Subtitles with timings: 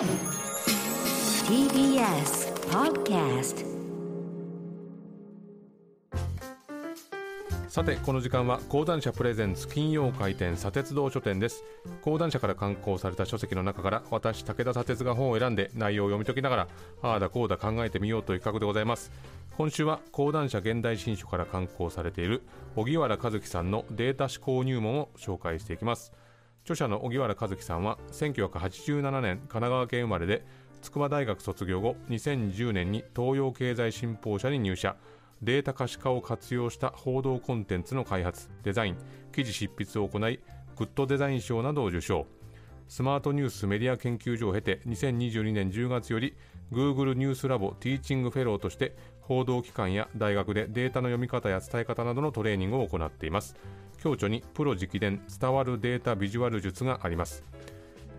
[0.00, 0.08] TBS
[2.70, 3.66] Podcast
[7.68, 11.64] さてこの時間は講談社プレゼンツ金曜回転砂鉄道書店です。
[12.00, 16.68] 講談社から刊行された書籍の中から私武田砂鉄が本を選んで内容を読み解きながら
[17.02, 19.12] ああだこうだ考えてみようという企画でございます。
[19.58, 22.40] 今週は講談社現代新書から刊行されている
[22.74, 26.10] 荻原和樹さんのデータ思考入門を紹介していきます。
[26.70, 30.44] 著者の荻原和樹さんは1987年神奈川県生まれで
[30.82, 34.96] 筑波大学卒業後2010年に東洋経済新報社に入社。
[35.42, 38.96] データ可視化を活用した報道コンテンツの開発デザイン
[39.32, 40.38] 記事執筆を行い
[40.76, 42.26] グッドデザイン賞などを受賞。
[42.88, 46.36] スマートニュースメディア研究所を経て2022年10月より
[46.70, 53.56] Google ニュースラボティーチングフェローとして報道機関や大学でデータの読み方や伝え方などのトレーニングを行っています。
[54.02, 57.44] 共著にプロ直伝伝わるデータビジュアル術があります。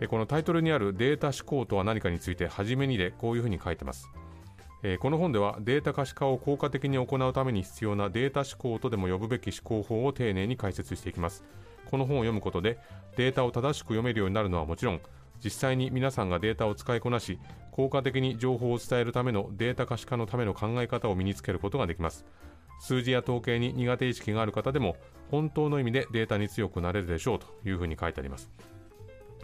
[0.09, 4.09] このタイトルにあるデータ思考とは何かについて初めにでこういうふうに書いてます、
[4.99, 11.43] この本ではデータ可視化を効果的に行うために必要なデータ思考とでも呼ぶべき思考法を丁寧に解説していきます。
[11.89, 12.79] この本を読むことで
[13.15, 15.01] データを正しく読めるようになるのはもちろん
[15.43, 17.37] 実際に皆さんがデータを使いこなし
[17.71, 22.25] 効果的に情報を伝えるためのデータ可視化のための考え方を身につけることができます。
[22.81, 24.97] 数字や統計に苦手意識がある方でも
[25.29, 28.49] 本当の意味でデータに強くなれるでしょうというふうに書いてあります。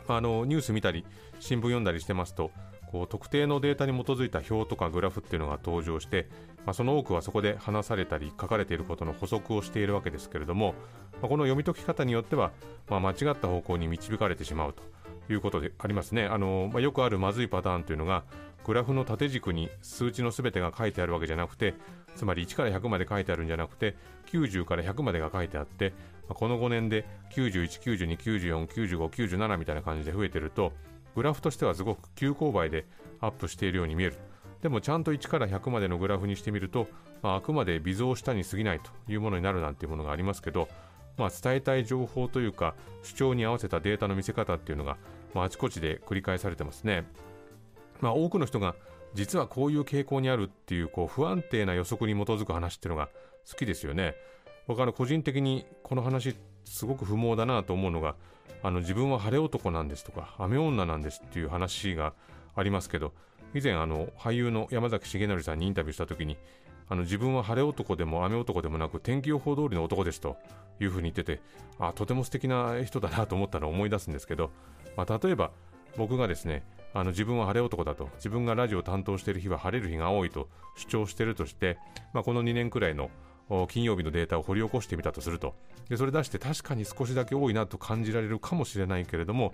[0.10, 1.06] あのニュース見たり
[1.40, 2.52] 新聞読んだりしてますと
[2.88, 6.30] こう特定のデータに基づいた表とかグラフっていうのが登場して、
[6.66, 10.76] まあ、その多くはそこで話されたり書かれていることの補足をしているわけですけれども、
[11.22, 12.52] まあ、この読み解き方によっては、
[12.90, 14.84] まあ、間違った方向に導かれてしまうと。
[15.34, 16.26] いうことでありますね。
[16.26, 18.24] あの、まあ、よくあるまずいパターンというのが
[18.66, 21.74] グラフの縦軸に数値のすべてが書いてあるわけじゃなくて
[22.16, 23.96] つまり1から100まで書いてあるんじゃなくて
[24.32, 25.94] 90から100までが書いてあって、
[26.28, 30.74] この5年で91、92、94、95、97みたいな感じで増えてると
[31.16, 32.86] グラフとしてはすごく急勾配で
[33.22, 34.18] アップしているように見える。
[34.62, 36.88] でもちゃんと1から100までのグラフにしてみると、
[37.22, 40.68] まあ、あくまで微増したに過ぎないというものになるなんていうものがありますけど、
[41.18, 44.98] まあ、伝えたい情報というか主張に合わせたデータの見せ方っていうのが、
[45.38, 47.06] まあ、あちこちで繰り返されてますね、
[48.02, 48.74] まあ、多くの人が
[49.14, 53.10] 実はこういう傾向にあるっていうこう不安定な予測に基づく話っていうのが
[53.50, 54.16] 好きですよね。
[54.68, 58.16] 僕は個人的にこの話すごく不毛だなと思うのが
[58.64, 62.14] あの自分は晴れ男なんですとか雨女なんですっていう話が
[62.56, 63.14] ありますけど
[63.54, 66.38] 以前あの俳優の山崎重則さんにインタビューした時に
[66.90, 70.38] あの自分は晴れ男でも雨男でもなく天気予報通りの男ですと
[70.80, 71.42] いうふうに言ってて
[71.80, 74.52] あとても素敵な人だなと思ったのを思い出すんですけど、
[74.96, 75.52] まあ、例えば
[75.98, 76.64] 僕がですね
[76.94, 81.78] あの自分は晴れ男だと自分がラジオを担当している日は晴れる日が多いと主張しているとして、
[82.14, 83.10] まあ、この2年くらいの
[83.68, 85.56] 金曜日のデータを掘り起こしてみたとすると。
[85.90, 89.54] でそれ出して確かに少しだけ多いなと感じられるかもしれないけれども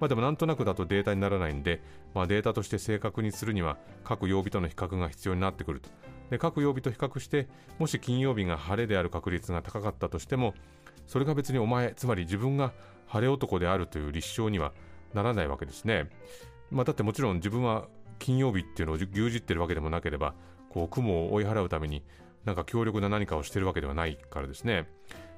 [0.00, 1.82] まあ、でもなんとなくだとデータにならないんで、
[2.14, 5.90] まあ、データとして正確にするには各曜日との比較が必要になってくると。
[6.30, 10.54] で各曜日と比較してもし金曜日が晴れである確率が高かったとしても
[11.06, 12.72] それが別にお前つまり自分が
[13.06, 14.72] 晴れ男であるという立証には
[15.12, 16.08] ならないわけですね、
[16.70, 17.88] まあ、だってもちろん自分は
[18.20, 20.34] 金曜日っていうのを牛耳ってるわけでもなければ
[20.68, 22.04] こう雲を追い払うために
[22.44, 24.88] なんか強力な何かをしてるわけではないからですね。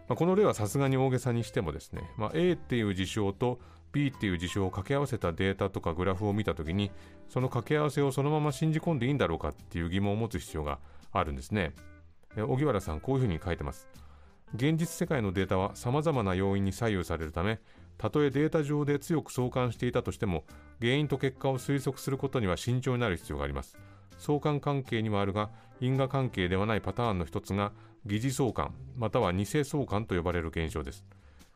[0.08, 3.60] まあ、この例はさすがに大げさにしてもですね、まあ、A っていう事象と
[3.92, 6.90] B っていう事象を掛け合わせたデータとかグラフを見たときに、
[7.28, 10.78] その掛け合わせをそのまま信じ込んでいいんだろうかっていう疑問を持つ必要が
[11.12, 11.74] あるんですね。
[12.36, 13.88] 荻原さん、こういうふうに書いてます。
[14.54, 17.60] 現実世界のデータは様々な要因に左右されるため、
[17.98, 20.44] たとえデータ上で強く相関していたとしても、
[20.80, 23.78] 原因と結果を推測することには慎重になる必要があります。
[24.22, 27.72] 相関関係にはあるが因果関係ではないパターンの一つが
[28.06, 31.04] 疑似相関または偽相関と呼ばれる現象です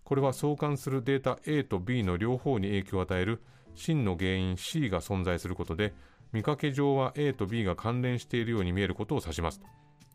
[0.06, 3.42] これは相関するデータ A と B の両方に影響を与える
[3.74, 5.92] 真の原因 C が存在することで
[6.32, 9.60] 見かけ上は A と B が関連しているように見えることを指します。
[9.60, 9.66] と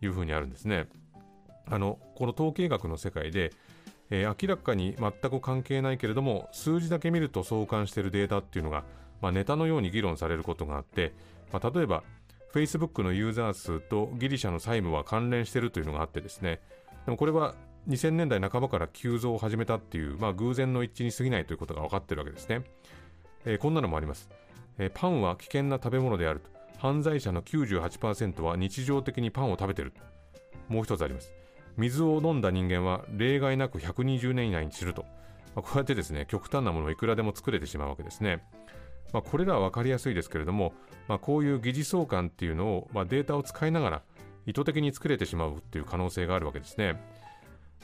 [0.01, 0.87] いうふうにあるんですね。
[1.67, 3.51] あのこの統計学の世界で
[4.11, 8.83] えー、明らかに全く関係ないけれども数字だけ見ると相関しているデータっていうのが、
[9.21, 11.13] まあ、ネタのように議論されることがあって、
[11.51, 12.03] まあ、例えば
[12.53, 16.59] Facebook のユーザー数とギリシャの債務は関連しているというのがあってですね。
[17.05, 17.55] でもこれは
[17.87, 22.63] 2000年代半ばから急増を始めたっていう、まあ、偶然の一致に過ぎないということが分かっているわけですね、
[23.45, 24.29] えー、こんなのもあります、
[24.77, 26.51] えー、パンは危険な食べ物であると。
[26.81, 29.93] 犯罪者の98%は日常的にパンを食べている
[30.67, 31.31] もう一つあります。
[31.77, 35.03] 水を飲んだ人間は例外なく120年以内に死ぬと、
[35.55, 38.43] まあ、こうやってですね極端なものをいくらでも作れてしまうわけですね。
[39.13, 40.73] まあ、これらは分かりやすいですけれども、
[41.07, 44.01] まあ、こういう疑似相関っていうのを、まあ、データを使いながら
[44.47, 46.99] 意図的に作れてしまうっていう可能性があるわけですね。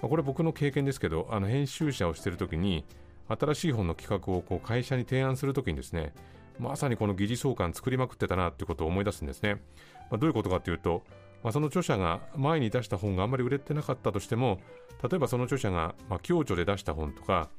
[0.02, 2.86] これ僕の経験ですけど、あの編集者をしているときに、
[3.28, 6.14] 新しい本の企画をこう会社に提案するときにですね、
[6.60, 9.56] まさにこの疑似相関作りまくってたなっていうことを思い出すんですね。
[10.10, 11.04] まあ、どういうことかというと、
[11.44, 14.60] まあ、その著者が前に出した本があんまり売れてなかったとしても
[15.04, 17.50] 例えばその著者が、まあ、共著で出した本とか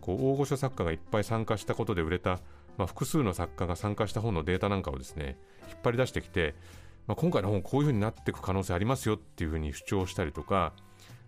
[0.00, 2.40] こう大御所作家がいっぱい参加したことで売れた、
[2.76, 6.54] まあ、複数の作家が参加した本のデータなんかをですね引っ張り出してきて、
[7.06, 10.72] まあ、今回の本こういうふうになっていく可能性ありますよっていうふうに主張したりとか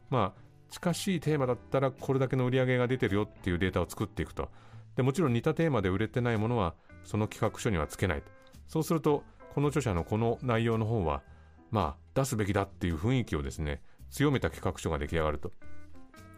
[0.08, 4.48] まあ近しいテーマだったらこれだけの売り上げが出てるよっていうデータを作っていくと。
[4.96, 6.74] でもちろん似たテーマで売れてないものは
[7.04, 8.22] その企画書にはつけない。
[8.22, 8.30] と
[8.66, 9.24] そうすると
[9.54, 11.22] この著者のこの内容の本は
[11.70, 15.52] まあ出すべきだっていう雰囲気をですね強めた企画書が出来上がると。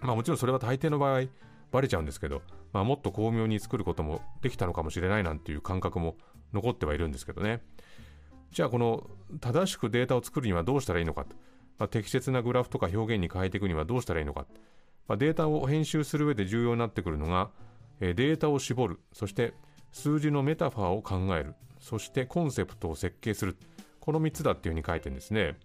[0.01, 1.25] まあもちろんそれは大抵の場合
[1.73, 2.43] バレちゃうんですけど、
[2.73, 6.17] まあ、もっと巧妙に作ることもできたのかもしれないなんていう感覚も
[6.53, 7.63] 残ってはいるんですけどね。
[8.51, 9.09] じゃあこの
[9.41, 11.35] 正しくデータを作るにはどうしたらいいのかと、
[11.79, 14.47] まあ、適切なグラフとか表現に変えていくにはどうしたらいいのか、
[15.09, 17.51] まあ、データを編集する上で重要になってくるのが、
[18.01, 19.01] えー、データを絞る。
[19.13, 19.55] そして
[19.91, 21.55] 数字のメタファーを考える。
[21.79, 23.57] そしてコンセプトを設計する。
[24.01, 25.57] この3つだっていうふうに書いてるんですね。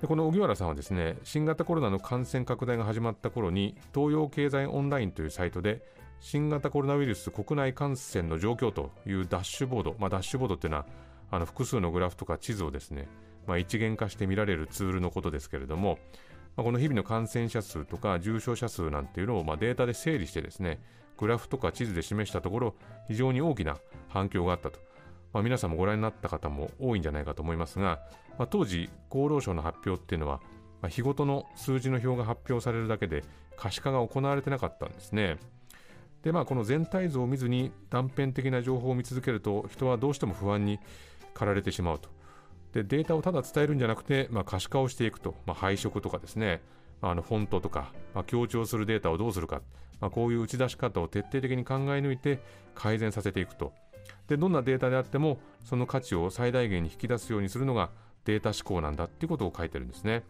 [0.00, 5.82] でこの荻原さんはですね新型コロナの感染拡大が始まった頃に東洋経済オンラインというサイトで
[6.20, 10.86] 新型コロナウイルス国内感染の状況というダッシュボード、まあ、ダッシュボードっていうのは
[11.30, 13.08] あの複数のグラフとか地図をですね、
[13.46, 15.98] まあ、一元化して見られるツールのことですけれども、
[16.56, 20.80] まあ、この日々の感染者数とか重症者数なんていうのをまあデータで整理してですね
[21.16, 22.74] グラフとか地図で示したところ
[23.08, 23.76] 非常に大きな
[24.08, 24.78] 反響があったと
[25.32, 28.00] まあ、皆さんもご覧になった方も多いんじゃないかと思いますが、
[28.38, 30.40] まあ、当時厚労省の発表っていうのは、
[30.82, 33.24] まあ、日ごとの数字の表が発表されるだけで
[33.56, 35.36] 可視化が行われてなかったんですね。
[36.22, 40.78] でまあこの全体像を見ずに断片的な情報を見続けると人はどうしても不安に
[41.32, 42.10] 駆られてしまうと。
[42.72, 46.62] でデータをただ伝えるんじゃなくて、まあ、可視化をしていくと、まあ、配色とかですね、
[47.02, 49.62] あのフォントとか、まあ、強調するデータをどうするか、
[50.00, 52.40] まあ、こういう打ち出し方を徹底的に考え抜いて
[52.74, 53.72] 改善させていくと。
[54.28, 57.90] でどんなデータであってもその価値を最大限に引き出すようにするのが
[58.24, 60.22] データ思考なんだっていうことを書いてるんですね。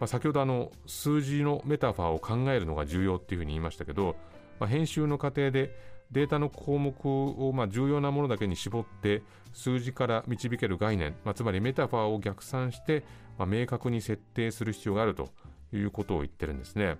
[0.00, 4.16] まあ、先ほどあの数字のメタファーを考えるのが重要っていうふうに言いましたけど、
[4.58, 5.76] まあ、編集の過程で
[6.10, 9.22] データの項目をまあ重要なものだけに絞って
[9.52, 13.04] 数字から導ける概念、まあ、つまりメタファーを逆算して
[13.38, 15.30] まあ明確に設定する必要があると
[15.72, 16.98] いうことを言ってるんですね。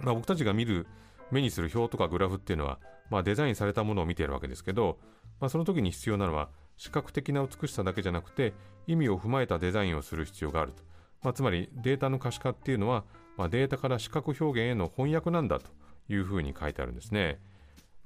[0.00, 0.86] まあ、僕たちが見る
[1.30, 2.78] 目にする表とかグラフっていうのは、
[3.10, 4.98] まあ、デザインされたものを見ているわけですけど、
[5.40, 8.54] まあ、その時に必要なのは視覚的な美しさだけじゃなくて
[8.86, 10.82] 意味を踏まえたデザインをする必要があると、
[11.22, 13.04] まあ、つまりデータの可視化っていうのは、
[13.36, 15.70] まあ、データから視覚表現への翻訳なんだと
[16.08, 17.40] いうふうに書いてあるんですね、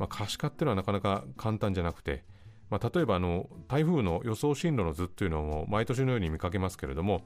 [0.03, 2.25] まあ、可視化っていうのはなかなか簡単じゃなくて、
[2.71, 7.23] まあ、例えばあの台風の予想進路の図っていうのを毎年のように見かけますけれども、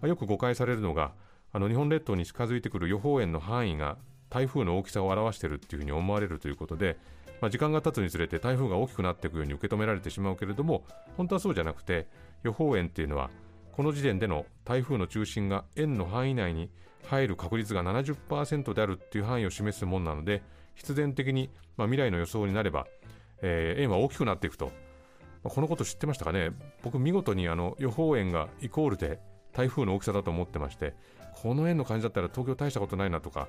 [0.00, 1.10] まあ、よく誤解されるのが
[1.52, 3.98] あの日本列島に近づいてくる予報円の範囲が
[4.28, 6.98] 台風の大きさを表しているっていうふうに思われるということで、
[7.40, 10.84] まあ、時間が経つにつれて台風が大きくなっていくように受け止められてしまうけれども
[11.16, 12.06] 本当はそうじゃなくて
[12.44, 13.28] 予報円っていうのは
[13.72, 16.70] この時点での台風の中心が円の範囲内に
[17.08, 20.44] 入る確率が70%であるっていう範囲を示すものなので
[20.74, 22.86] 必然的に、まあ、未来の予想になれば、
[23.42, 24.66] えー、円は大きくなっていくと、
[25.42, 26.50] まあ、このこと知ってましたかね。
[26.82, 29.20] 僕見事にあの予報円がイコールで
[29.52, 30.94] 台風の大きさだと思ってまして
[31.42, 33.48] この円の感じだったら東京大したことないなとか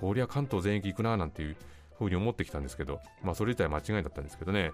[0.00, 1.56] こりゃ関東全域行くななんていう
[1.96, 4.72] ふうに思ってきたんですけど、まあ、それ自体間違いだったんですけどね、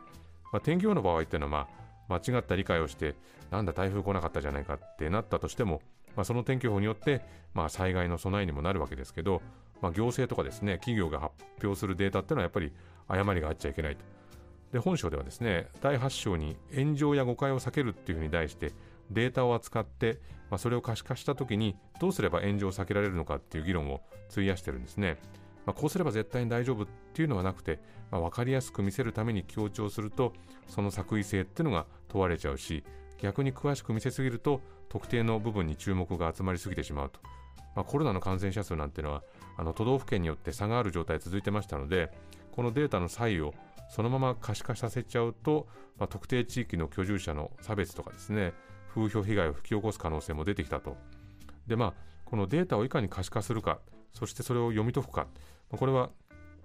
[0.52, 1.68] まあ、天気予報の場合っていうのは、
[2.08, 3.14] まあ、間違った理解をして、
[3.50, 5.82] なんだ台風来なかったじゃないかってなったとしても、
[6.16, 7.20] まあ、その天気予報によって、
[7.54, 9.42] まあ、災害の備えにもなるわけですけど、
[9.80, 12.72] まあ、行政とかですね、企業が発表するデータっていうのはやっぱり
[13.06, 14.04] 誤りがあっちゃいけないと。
[14.72, 18.72] で、本書ではですね、第8章に炎上や誤解を避けるっていうふうに題して、
[19.10, 20.20] データを扱って、
[20.50, 25.18] まあ、それを可視化したときにどうすれば炎上を避けられるのかっていう議論を費やしてるんですね。
[25.64, 27.78] まあ、こうすれば絶対に大丈夫っていうのはなくて、
[28.10, 30.32] まあ、分かりやすく見せるために強調すると
[30.66, 32.84] その作為性っていうのが問われちゃうし
[33.18, 37.20] 逆に詳しく見せすぎると特定の部分に注目が集まりすぎてしまうと、
[37.74, 39.22] まあ、コロナの感染者数なんていうのは
[39.56, 42.10] あの都道府県によって差がある状態続いてましたので
[42.52, 43.54] このデータの差異を
[43.88, 48.52] そのまま可視化させちゃうと、まあ、特定地域の居住者の差別とかですね
[48.94, 50.96] 風評被害を引き起こす可能性も出てきたと
[51.66, 53.78] でまあこのデータをいかに可視化するか
[54.12, 55.26] そしてそれを読み解くか
[55.70, 56.10] まあこれは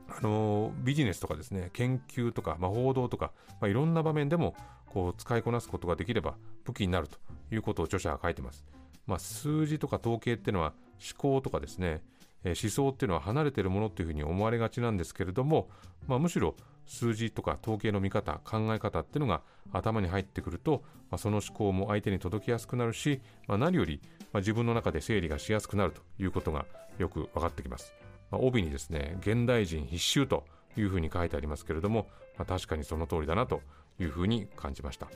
[0.09, 3.31] あのビジネスとかですね研究とか、まあ、報道とか、
[3.61, 4.55] まあ、いろんな場面でも
[4.87, 6.35] こう使いこなすことができれば
[6.65, 7.17] 武器になると
[7.51, 8.63] いうことを著者は書いてます。
[9.07, 12.01] まあ、数字とか統計っていうのは思考とかですね、
[12.45, 15.69] 思想っていうのは離れているものというふうに思われがちなんですけれども、
[16.07, 24.01] まあ、むしろ数字とか統計の見方考え方っていうのが頭に入ってくると、まあ、その思考も相手に届きやすくなるし、まあ、何より、
[24.33, 26.65] ま、自分の中で整理がしやすくなるということが
[26.97, 27.93] よく分かってきます。
[28.29, 30.45] まあ、帯にですね、現代人必修と
[30.75, 32.07] いうふうに書いてありますけれども、
[32.37, 33.61] まあ、確かにその通りだなと
[33.99, 35.07] いうふうに感じました。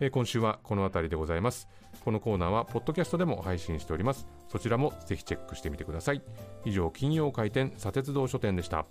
[0.00, 1.68] えー、今週はこの辺りでございます。
[2.04, 4.26] このコーナーはポッドキャストでも配信しております。
[4.48, 6.22] そちらもぜひチェックしてみてください。
[6.64, 8.86] 以上、金曜開店砂鉄道書店でした。